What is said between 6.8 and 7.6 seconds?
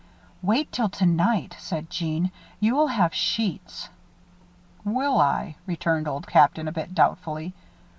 doubtfully.